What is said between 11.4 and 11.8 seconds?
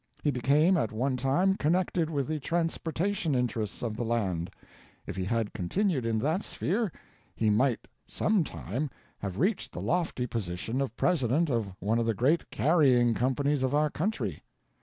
of